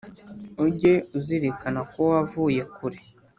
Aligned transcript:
ujye 0.65 0.93
uzirikana 1.17 1.81
ko 1.91 1.99
wavuye 2.11 2.61
kure 2.75 2.99